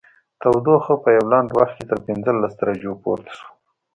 تودوخه 0.41 0.93
په 1.03 1.09
یوه 1.15 1.29
لنډ 1.31 1.49
وخت 1.57 1.73
کې 1.77 1.83
تر 1.91 1.97
پنځلس 2.07 2.51
درجو 2.59 2.91
پورته 3.03 3.31
شوه 3.39 3.49